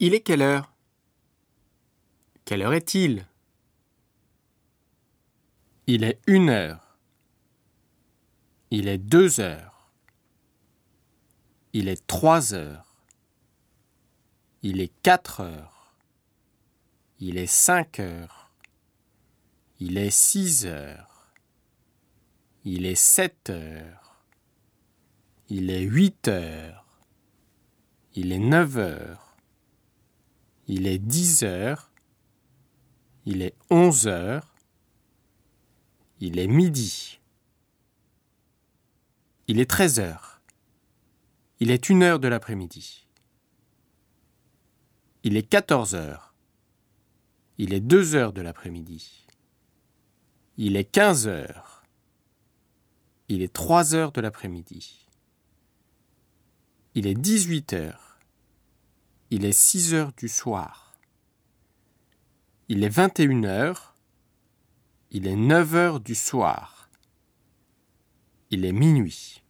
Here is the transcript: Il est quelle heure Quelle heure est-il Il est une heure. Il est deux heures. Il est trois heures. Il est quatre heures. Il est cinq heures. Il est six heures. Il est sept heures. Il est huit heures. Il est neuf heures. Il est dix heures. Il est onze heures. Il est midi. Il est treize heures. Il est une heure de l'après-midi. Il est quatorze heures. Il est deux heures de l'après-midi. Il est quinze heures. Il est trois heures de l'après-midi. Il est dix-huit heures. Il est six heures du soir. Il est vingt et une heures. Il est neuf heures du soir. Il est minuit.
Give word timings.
Il 0.00 0.14
est 0.14 0.20
quelle 0.20 0.42
heure 0.42 0.72
Quelle 2.44 2.62
heure 2.62 2.74
est-il 2.74 3.26
Il 5.88 6.04
est 6.04 6.20
une 6.28 6.50
heure. 6.50 6.96
Il 8.70 8.86
est 8.86 8.98
deux 8.98 9.40
heures. 9.40 9.90
Il 11.72 11.88
est 11.88 12.06
trois 12.06 12.54
heures. 12.54 12.94
Il 14.62 14.80
est 14.80 14.92
quatre 15.02 15.40
heures. 15.40 15.94
Il 17.18 17.36
est 17.36 17.46
cinq 17.46 17.98
heures. 17.98 18.52
Il 19.80 19.98
est 19.98 20.10
six 20.10 20.64
heures. 20.64 21.32
Il 22.64 22.86
est 22.86 22.94
sept 22.94 23.50
heures. 23.50 24.22
Il 25.48 25.70
est 25.70 25.82
huit 25.82 26.28
heures. 26.28 26.84
Il 28.14 28.30
est 28.30 28.38
neuf 28.38 28.76
heures. 28.76 29.27
Il 30.68 30.86
est 30.86 30.98
dix 30.98 31.42
heures. 31.42 31.90
Il 33.24 33.42
est 33.42 33.54
onze 33.70 34.06
heures. 34.06 34.54
Il 36.20 36.38
est 36.38 36.46
midi. 36.46 37.20
Il 39.46 39.60
est 39.60 39.70
treize 39.70 39.98
heures. 39.98 40.40
Il 41.60 41.70
est 41.70 41.88
une 41.88 42.02
heure 42.02 42.20
de 42.20 42.28
l'après-midi. 42.28 43.06
Il 45.24 45.36
est 45.36 45.42
quatorze 45.42 45.94
heures. 45.94 46.34
Il 47.56 47.72
est 47.72 47.80
deux 47.80 48.14
heures 48.14 48.32
de 48.32 48.42
l'après-midi. 48.42 49.26
Il 50.58 50.76
est 50.76 50.84
quinze 50.84 51.26
heures. 51.26 51.84
Il 53.28 53.42
est 53.42 53.52
trois 53.52 53.94
heures 53.94 54.12
de 54.12 54.20
l'après-midi. 54.20 55.06
Il 56.94 57.06
est 57.06 57.14
dix-huit 57.14 57.72
heures. 57.72 58.07
Il 59.30 59.44
est 59.44 59.52
six 59.52 59.92
heures 59.92 60.12
du 60.16 60.26
soir. 60.26 60.94
Il 62.68 62.82
est 62.82 62.88
vingt 62.88 63.20
et 63.20 63.24
une 63.24 63.44
heures. 63.44 63.94
Il 65.10 65.26
est 65.26 65.36
neuf 65.36 65.74
heures 65.74 66.00
du 66.00 66.14
soir. 66.14 66.88
Il 68.50 68.64
est 68.64 68.72
minuit. 68.72 69.42